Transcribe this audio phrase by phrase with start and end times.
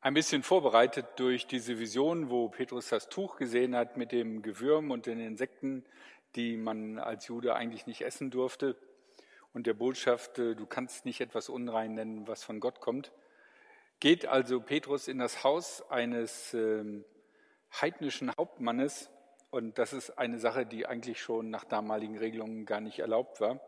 [0.00, 4.92] Ein bisschen vorbereitet durch diese Vision, wo Petrus das Tuch gesehen hat mit dem Gewürm
[4.92, 5.84] und den Insekten,
[6.36, 8.76] die man als Jude eigentlich nicht essen durfte,
[9.52, 13.10] und der Botschaft, äh, du kannst nicht etwas unrein nennen, was von Gott kommt,
[13.98, 17.04] geht also Petrus in das Haus eines ähm,
[17.72, 19.10] heidnischen Hauptmannes,
[19.50, 23.60] und das ist eine Sache, die eigentlich schon nach damaligen Regelungen gar nicht erlaubt war,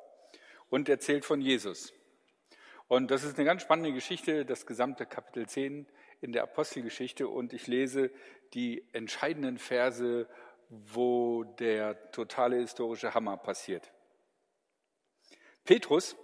[0.68, 1.92] und erzählt von Jesus.
[2.86, 5.86] Und das ist eine ganz spannende Geschichte, das gesamte Kapitel 10
[6.20, 7.28] in der Apostelgeschichte.
[7.28, 8.10] Und ich lese
[8.54, 10.28] die entscheidenden Verse,
[10.68, 13.92] wo der totale historische Hammer passiert.
[15.64, 16.16] Petrus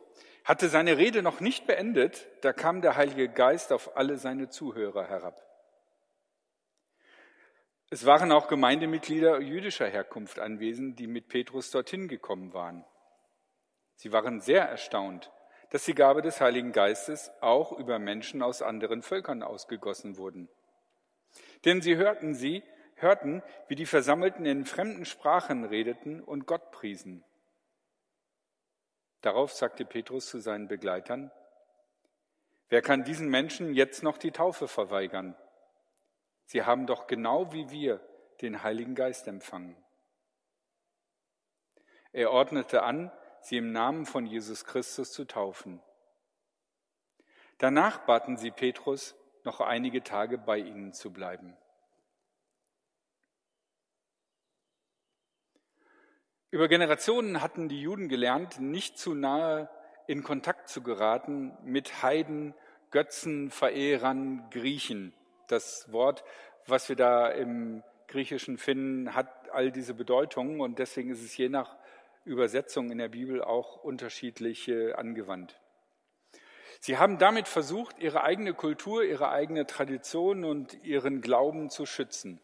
[0.45, 5.09] hatte seine Rede noch nicht beendet, da kam der Heilige Geist auf alle seine Zuhörer
[5.09, 5.43] herab.
[7.91, 12.85] Es waren auch Gemeindemitglieder jüdischer Herkunft anwesend, die mit Petrus dorthin gekommen waren.
[13.95, 15.33] Sie waren sehr erstaunt,
[15.71, 20.49] dass die Gabe des Heiligen Geistes auch über Menschen aus anderen Völkern ausgegossen wurden.
[21.65, 22.63] Denn sie hörten sie,
[22.97, 27.25] hörten, wie die Versammelten in fremden Sprachen redeten und Gott priesen.
[29.21, 31.31] Darauf sagte Petrus zu seinen Begleitern,
[32.69, 35.37] Wer kann diesen Menschen jetzt noch die Taufe verweigern?
[36.47, 38.01] Sie haben doch genau wie wir
[38.41, 39.77] den Heiligen Geist empfangen.
[42.13, 43.13] Er ordnete an,
[43.47, 45.81] sie im Namen von Jesus Christus zu taufen.
[47.59, 51.57] Danach baten sie Petrus, noch einige Tage bei ihnen zu bleiben.
[56.51, 59.69] Über Generationen hatten die Juden gelernt, nicht zu nahe
[60.07, 62.55] in Kontakt zu geraten mit Heiden,
[62.91, 65.13] Götzen, Verehrern, Griechen.
[65.49, 66.25] Das Wort,
[66.67, 71.49] was wir da im Griechischen finden, hat all diese Bedeutungen und deswegen ist es je
[71.49, 71.77] nach
[72.27, 75.59] Übersetzung in der Bibel auch unterschiedlich angewandt.
[76.81, 82.41] Sie haben damit versucht, ihre eigene Kultur, ihre eigene Tradition und ihren Glauben zu schützen.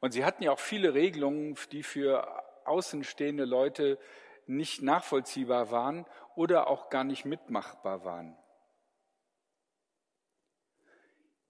[0.00, 2.26] Und sie hatten ja auch viele Regelungen, die für
[2.66, 3.98] außenstehende Leute
[4.46, 8.36] nicht nachvollziehbar waren oder auch gar nicht mitmachbar waren.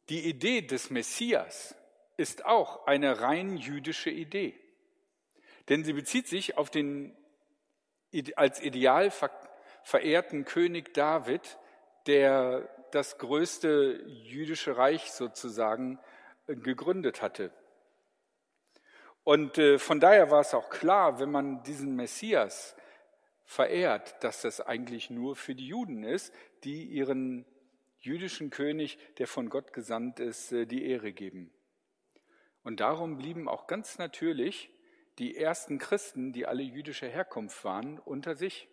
[0.08, 1.76] Die Idee des Messias
[2.16, 4.58] ist auch eine rein jüdische Idee,
[5.68, 7.16] denn sie bezieht sich auf den
[8.36, 9.12] als ideal
[9.82, 11.58] verehrten König David,
[12.06, 15.98] der das größte jüdische Reich sozusagen
[16.46, 17.52] äh, gegründet hatte.
[19.22, 22.74] Und äh, von daher war es auch klar, wenn man diesen Messias
[23.44, 26.32] verehrt, dass das eigentlich nur für die Juden ist,
[26.64, 27.44] die ihren
[27.98, 31.52] jüdischen König, der von Gott gesandt ist, äh, die Ehre geben.
[32.62, 34.70] Und darum blieben auch ganz natürlich
[35.20, 38.68] die ersten Christen, die alle jüdischer Herkunft waren, unter sich.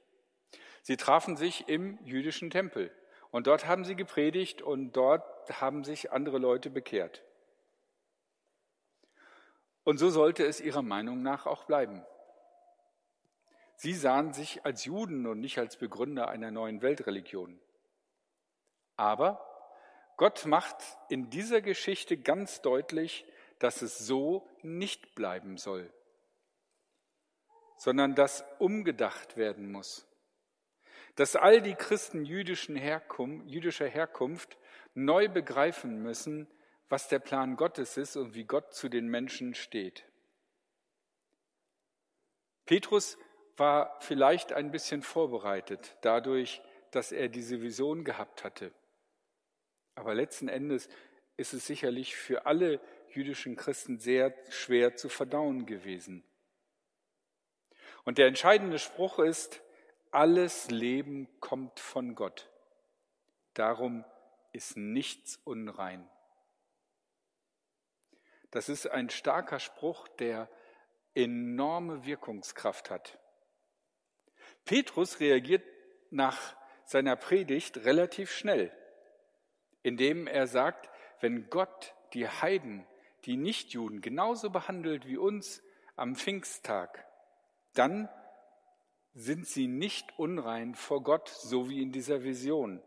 [0.81, 2.90] Sie trafen sich im jüdischen Tempel
[3.31, 7.24] und dort haben sie gepredigt und dort haben sich andere Leute bekehrt.
[9.84, 12.03] Und so sollte es ihrer Meinung nach auch bleiben.
[13.75, 17.59] Sie sahen sich als Juden und nicht als Begründer einer neuen Weltreligion.
[18.96, 19.46] Aber
[20.16, 20.78] Gott macht
[21.09, 23.25] in dieser Geschichte ganz deutlich,
[23.59, 25.91] dass es so nicht bleiben soll,
[27.78, 30.08] sondern dass umgedacht werden muss.
[31.16, 34.58] Dass all die Christen Herkunft, jüdischer Herkunft
[34.94, 36.48] neu begreifen müssen,
[36.90, 40.06] was der Plan Gottes ist und wie Gott zu den Menschen steht.
[42.66, 43.18] Petrus
[43.56, 46.62] war vielleicht ein bisschen vorbereitet dadurch,
[46.92, 48.72] dass er diese Vision gehabt hatte.
[49.96, 50.90] Aber letzten Endes
[51.38, 56.24] ist es sicherlich für alle jüdischen Christen sehr schwer zu verdauen gewesen.
[58.07, 59.62] Und der entscheidende Spruch ist,
[60.12, 62.50] alles Leben kommt von Gott.
[63.53, 64.06] Darum
[64.53, 66.09] ist nichts unrein.
[68.50, 70.50] Das ist ein starker Spruch, der
[71.16, 73.19] enorme Wirkungskraft hat.
[74.63, 75.66] Petrus reagiert
[76.09, 78.72] nach seiner Predigt relativ schnell,
[79.84, 82.87] indem er sagt, wenn Gott die Heiden,
[83.26, 85.61] die Nichtjuden genauso behandelt wie uns
[85.97, 87.03] am Pfingsttag,
[87.78, 88.09] dann
[89.14, 92.82] sind sie nicht unrein vor Gott, so wie in dieser Vision.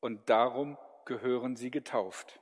[0.00, 2.40] Und darum gehören sie getauft.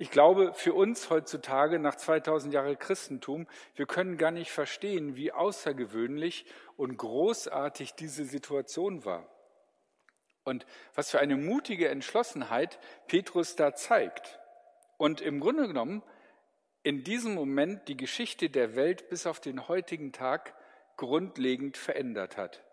[0.00, 5.32] Ich glaube, für uns heutzutage nach 2000 Jahren Christentum, wir können gar nicht verstehen, wie
[5.32, 9.28] außergewöhnlich und großartig diese Situation war.
[10.44, 12.78] Und was für eine mutige Entschlossenheit
[13.08, 14.38] Petrus da zeigt.
[14.98, 16.02] Und im Grunde genommen
[16.88, 20.54] in diesem Moment die Geschichte der Welt bis auf den heutigen Tag
[20.96, 22.64] grundlegend verändert hat.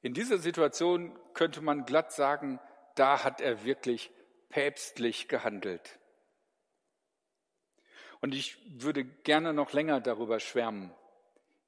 [0.00, 2.58] In dieser Situation könnte man glatt sagen,
[2.94, 4.10] da hat er wirklich
[4.48, 5.98] päpstlich gehandelt.
[8.22, 10.94] Und ich würde gerne noch länger darüber schwärmen,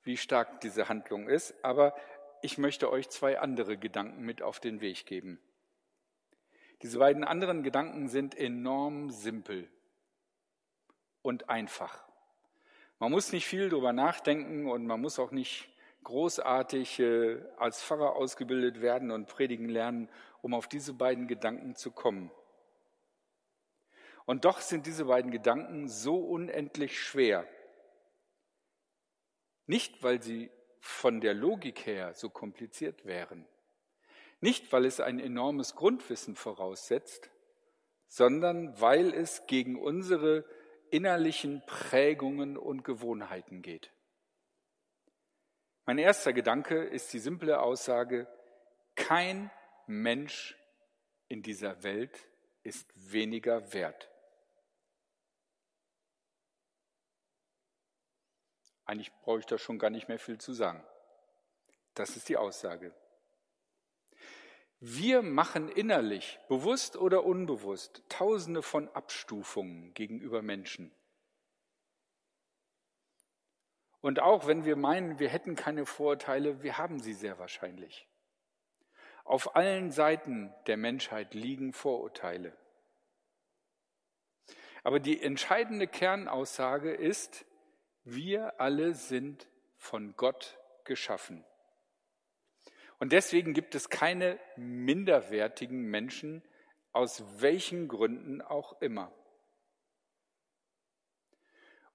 [0.04, 1.94] wie stark diese Handlung ist, aber
[2.40, 5.38] ich möchte euch zwei andere Gedanken mit auf den Weg geben.
[6.80, 9.68] Diese beiden anderen Gedanken sind enorm simpel
[11.28, 12.08] und einfach.
[12.98, 15.68] Man muss nicht viel darüber nachdenken und man muss auch nicht
[16.02, 20.08] großartig äh, als Pfarrer ausgebildet werden und predigen lernen,
[20.40, 22.30] um auf diese beiden Gedanken zu kommen.
[24.24, 27.46] Und doch sind diese beiden Gedanken so unendlich schwer.
[29.66, 33.46] Nicht, weil sie von der Logik her so kompliziert wären,
[34.40, 37.30] nicht, weil es ein enormes Grundwissen voraussetzt,
[38.06, 40.44] sondern weil es gegen unsere
[40.92, 43.92] innerlichen Prägungen und Gewohnheiten geht.
[45.84, 48.26] Mein erster Gedanke ist die simple Aussage,
[48.94, 49.50] kein
[49.86, 50.56] Mensch
[51.28, 52.28] in dieser Welt
[52.62, 54.10] ist weniger wert.
[58.84, 60.82] Eigentlich brauche ich da schon gar nicht mehr viel zu sagen.
[61.94, 62.94] Das ist die Aussage.
[64.80, 70.92] Wir machen innerlich, bewusst oder unbewusst, tausende von Abstufungen gegenüber Menschen.
[74.00, 78.06] Und auch wenn wir meinen, wir hätten keine Vorurteile, wir haben sie sehr wahrscheinlich.
[79.24, 82.56] Auf allen Seiten der Menschheit liegen Vorurteile.
[84.84, 87.44] Aber die entscheidende Kernaussage ist,
[88.04, 91.44] wir alle sind von Gott geschaffen.
[92.98, 96.42] Und deswegen gibt es keine minderwertigen Menschen,
[96.92, 99.12] aus welchen Gründen auch immer.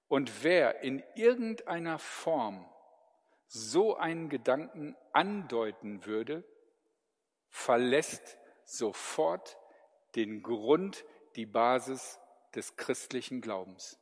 [0.08, 2.68] Und wer in irgendeiner Form
[3.46, 6.44] so einen Gedanken andeuten würde,
[7.48, 9.58] verlässt sofort
[10.14, 11.04] den Grund,
[11.36, 12.18] die Basis
[12.54, 13.98] des christlichen Glaubens.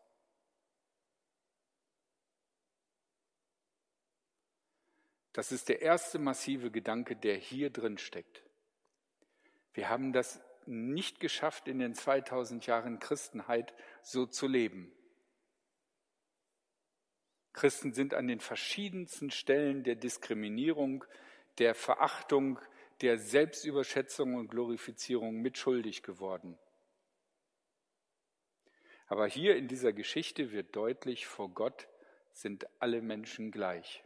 [5.32, 8.42] Das ist der erste massive Gedanke, der hier drin steckt.
[9.72, 14.92] Wir haben das nicht geschafft, in den 2000 Jahren Christenheit so zu leben.
[17.52, 21.04] Christen sind an den verschiedensten Stellen der Diskriminierung,
[21.58, 22.58] der Verachtung,
[23.00, 26.58] der Selbstüberschätzung und Glorifizierung mitschuldig geworden.
[29.06, 31.88] Aber hier in dieser Geschichte wird deutlich, vor Gott
[32.32, 34.02] sind alle Menschen gleich.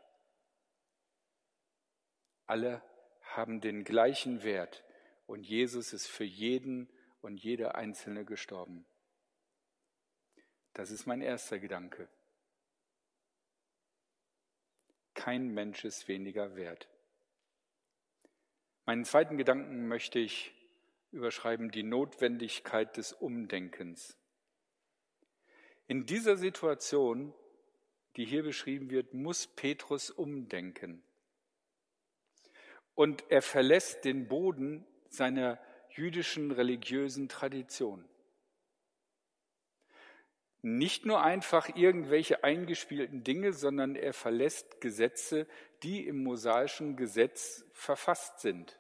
[2.46, 2.82] Alle
[3.22, 4.84] haben den gleichen Wert
[5.26, 6.88] und Jesus ist für jeden
[7.20, 8.86] und jede Einzelne gestorben.
[10.72, 12.08] Das ist mein erster Gedanke.
[15.14, 16.88] Kein Mensch ist weniger wert.
[18.84, 20.54] Meinen zweiten Gedanken möchte ich
[21.10, 24.16] überschreiben, die Notwendigkeit des Umdenkens.
[25.88, 27.34] In dieser Situation,
[28.16, 31.05] die hier beschrieben wird, muss Petrus umdenken
[32.96, 35.60] und er verlässt den Boden seiner
[35.90, 38.04] jüdischen religiösen Tradition.
[40.62, 45.46] Nicht nur einfach irgendwelche eingespielten Dinge, sondern er verlässt Gesetze,
[45.84, 48.78] die im mosaischen Gesetz verfasst sind.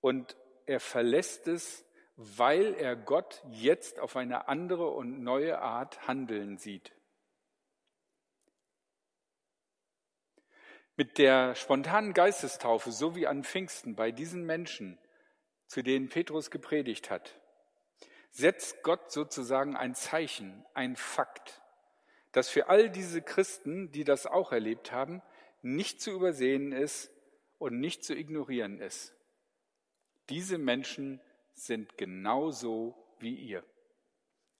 [0.00, 0.36] Und
[0.66, 1.84] er verlässt es,
[2.16, 6.92] weil er Gott jetzt auf eine andere und neue Art handeln sieht.
[10.96, 14.98] Mit der spontanen Geistestaufe, so wie an Pfingsten bei diesen Menschen,
[15.66, 17.40] zu denen Petrus gepredigt hat,
[18.30, 21.62] setzt Gott sozusagen ein Zeichen, ein Fakt,
[22.32, 25.22] das für all diese Christen, die das auch erlebt haben,
[25.62, 27.10] nicht zu übersehen ist
[27.58, 29.14] und nicht zu ignorieren ist.
[30.28, 31.20] Diese Menschen
[31.54, 33.64] sind genauso wie ihr.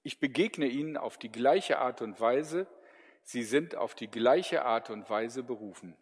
[0.03, 2.67] Ich begegne ihnen auf die gleiche Art und Weise,
[3.23, 5.97] sie sind auf die gleiche Art und Weise berufen.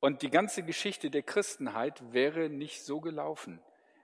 [0.00, 3.60] Und die ganze Geschichte der Christenheit wäre nicht so gelaufen.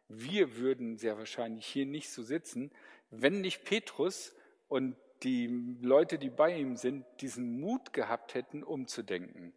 [0.09, 2.73] Wir würden sehr wahrscheinlich hier nicht so sitzen,
[3.11, 4.35] wenn nicht Petrus
[4.69, 5.47] und die
[5.81, 9.55] Leute, die bei ihm sind, diesen Mut gehabt hätten, umzudenken.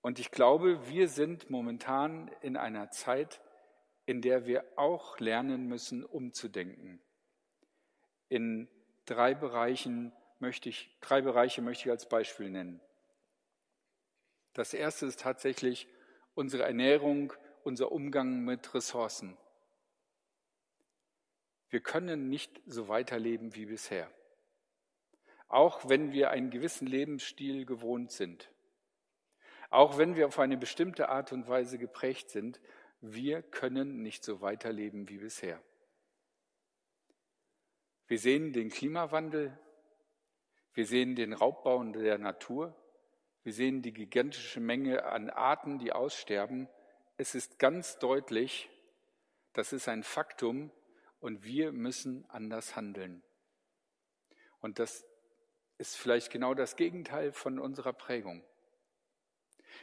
[0.00, 3.42] Und ich glaube, wir sind momentan in einer Zeit,
[4.06, 7.02] in der wir auch lernen müssen, umzudenken.
[8.28, 8.68] In
[9.04, 12.80] drei Bereichen möchte ich, drei Bereiche möchte ich als Beispiel nennen.
[14.52, 15.88] Das erste ist tatsächlich
[16.34, 19.36] unsere Ernährung, unser Umgang mit Ressourcen.
[21.68, 24.10] Wir können nicht so weiterleben wie bisher.
[25.48, 28.52] Auch wenn wir einen gewissen Lebensstil gewohnt sind.
[29.68, 32.60] Auch wenn wir auf eine bestimmte Art und Weise geprägt sind,
[33.00, 35.62] wir können nicht so weiterleben wie bisher.
[38.08, 39.56] Wir sehen den Klimawandel,
[40.74, 42.76] wir sehen den Raubbau der Natur,
[43.42, 46.68] wir sehen die gigantische Menge an Arten, die aussterben.
[47.16, 48.68] Es ist ganz deutlich,
[49.52, 50.70] das ist ein Faktum
[51.20, 53.22] und wir müssen anders handeln.
[54.60, 55.06] Und das
[55.78, 58.44] ist vielleicht genau das Gegenteil von unserer Prägung.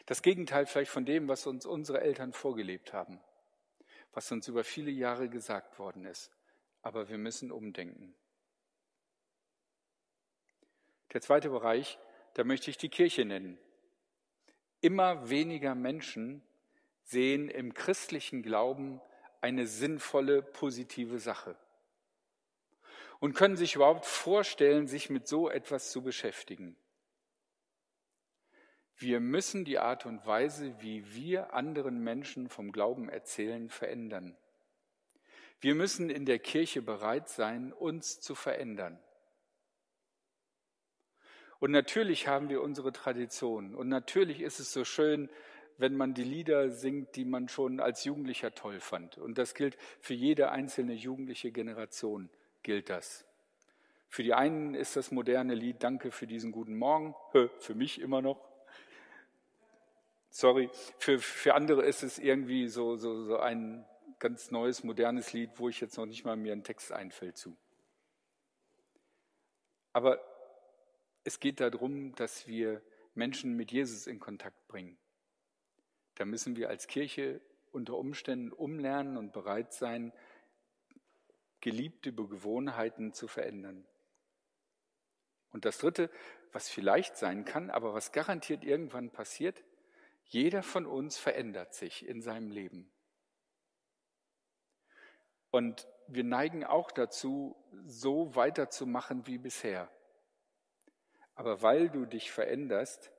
[0.06, 3.20] Das Gegenteil vielleicht von dem, was uns unsere Eltern vorgelebt haben,
[4.14, 6.32] was uns über viele Jahre gesagt worden ist.
[6.84, 8.16] Aber wir müssen umdenken.
[11.14, 11.98] Der zweite Bereich,
[12.38, 13.58] da möchte ich die Kirche nennen.
[14.80, 16.44] Immer weniger Menschen
[17.02, 19.02] sehen im christlichen Glauben
[19.42, 21.58] eine sinnvolle, positive Sache
[23.20, 26.78] und können sich überhaupt vorstellen, sich mit so etwas zu beschäftigen.
[28.98, 34.38] Wir müssen die Art und Weise, wie wir anderen Menschen vom Glauben erzählen, verändern.
[35.60, 39.00] Wir müssen in der Kirche bereit sein, uns zu verändern.
[41.60, 43.76] Und natürlich haben wir unsere Traditionen.
[43.76, 45.30] Und natürlich ist es so schön,
[45.78, 49.18] wenn man die Lieder singt, die man schon als Jugendlicher toll fand.
[49.18, 52.30] Und das gilt für jede einzelne jugendliche Generation,
[52.64, 53.26] gilt das.
[54.10, 57.14] Für die einen ist das moderne Lied Danke für diesen guten Morgen,
[57.60, 58.40] für mich immer noch.
[60.30, 63.86] Sorry, für, für andere ist es irgendwie so, so, so ein
[64.20, 67.56] ganz neues, modernes Lied, wo ich jetzt noch nicht mal mir einen Text einfällt zu.
[69.94, 70.20] Aber
[71.28, 72.82] es geht darum, dass wir
[73.14, 74.98] Menschen mit Jesus in Kontakt bringen.
[76.16, 77.42] Da müssen wir als Kirche
[77.74, 80.14] unter Umständen umlernen und bereit sein,
[81.60, 83.86] geliebte Gewohnheiten zu verändern.
[85.52, 86.10] Und das Dritte,
[86.54, 89.66] was vielleicht sein kann, aber was garantiert irgendwann passiert,
[90.24, 92.90] jeder von uns verändert sich in seinem Leben.
[95.52, 99.92] Und wir neigen auch dazu, so weiterzumachen wie bisher.
[101.38, 103.12] Aber weil du dich veränderst,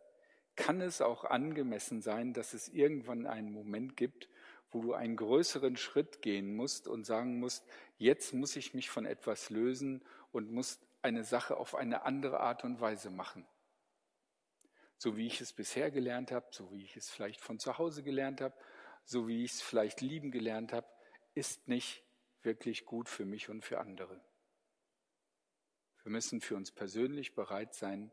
[0.55, 4.29] kann es auch angemessen sein, dass es irgendwann einen Moment gibt,
[4.71, 7.65] wo du einen größeren Schritt gehen musst und sagen musst,
[7.97, 12.65] jetzt muss ich mich von etwas lösen und muss eine Sache auf eine andere Art
[12.65, 13.47] und Weise machen
[14.99, 18.03] so wie ich es bisher gelernt habe, so wie ich es vielleicht von zu Hause
[18.03, 18.55] gelernt habe,
[19.05, 20.89] so wie ich es vielleicht lieben gelernt habe,
[21.35, 22.03] ist nicht
[22.43, 24.21] wirklich gut für mich und für andere.
[26.09, 28.11] Wir müssen für uns persönlich bereit sein,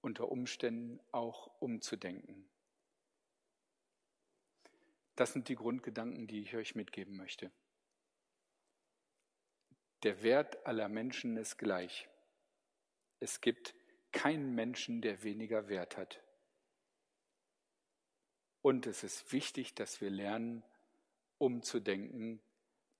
[0.00, 2.48] unter Umständen auch umzudenken.
[5.14, 7.52] Das sind die Grundgedanken, die ich euch mitgeben möchte.
[10.02, 12.08] Der Wert aller Menschen ist gleich.
[13.20, 13.74] Es gibt
[14.10, 16.22] keinen Menschen, der weniger Wert hat.
[18.62, 20.62] Und es ist wichtig, dass wir lernen,
[21.36, 22.40] umzudenken,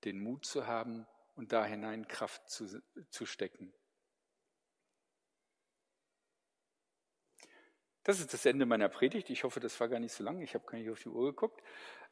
[0.05, 1.07] den Mut zu haben
[1.37, 3.73] und da hinein Kraft zu, zu stecken.
[8.05, 9.31] Das ist das Ende meiner Predigt.
[9.31, 10.41] Ich hoffe, das war gar nicht so lang.
[10.43, 11.63] Ich habe gar nicht auf die Uhr geguckt.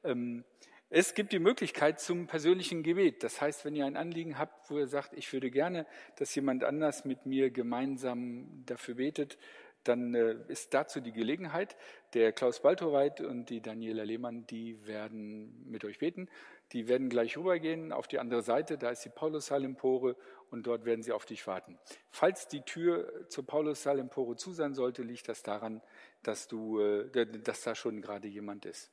[0.03, 0.43] Ähm,
[0.89, 3.23] es gibt die Möglichkeit zum persönlichen Gebet.
[3.23, 6.65] Das heißt, wenn ihr ein Anliegen habt, wo ihr sagt, ich würde gerne, dass jemand
[6.65, 9.39] anders mit mir gemeinsam dafür betet,
[9.85, 11.77] dann äh, ist dazu die Gelegenheit.
[12.15, 16.29] Der Klaus Baltoreit und die Daniela Lehmann, die werden mit euch beten.
[16.73, 18.79] Die werden gleich rübergehen auf die andere Seite.
[18.79, 20.17] Da ist die Paulus-Salempore
[20.53, 21.79] und dort werden sie auf dich warten.
[22.11, 25.81] Falls die Tür zur Paulus-Salempore zu sein sollte, liegt das daran,
[26.23, 28.91] dass, du, äh, dass da schon gerade jemand ist.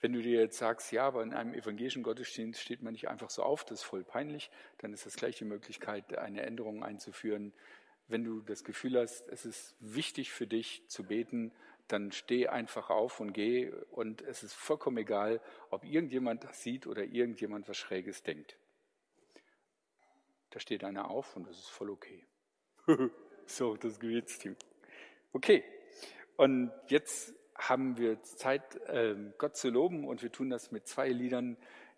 [0.00, 3.30] Wenn du dir jetzt sagst, ja, aber in einem evangelischen Gottesdienst steht man nicht einfach
[3.30, 7.52] so auf, das ist voll peinlich, dann ist das gleich die Möglichkeit, eine Änderung einzuführen.
[8.08, 11.52] Wenn du das Gefühl hast, es ist wichtig für dich zu beten,
[11.86, 16.88] dann steh einfach auf und geh und es ist vollkommen egal, ob irgendjemand das sieht
[16.88, 18.58] oder irgendjemand was Schräges denkt.
[20.52, 22.24] Da steht einer auf und das ist voll okay.
[23.46, 24.54] so, das Gebetsteam.
[25.32, 25.64] Okay,
[26.36, 31.08] und jetzt haben wir Zeit, ähm, Gott zu loben und wir tun das mit zwei
[31.08, 31.56] Liedern,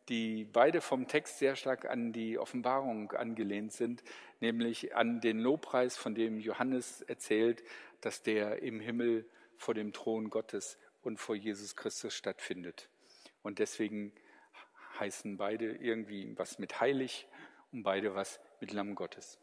[0.08, 4.04] die beide vom Text sehr stark an die Offenbarung angelehnt sind,
[4.40, 7.64] nämlich an den Lobpreis, von dem Johannes erzählt,
[8.02, 12.88] dass der im Himmel vor dem Thron Gottes und vor Jesus Christus stattfindet.
[13.42, 14.12] Und deswegen
[15.00, 17.26] heißen beide irgendwie was mit heilig
[17.82, 19.38] beide was mit Lamm Gottes.